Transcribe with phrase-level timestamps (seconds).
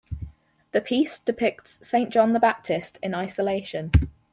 [0.71, 3.91] The piece depicts Saint John the Baptist in isolation.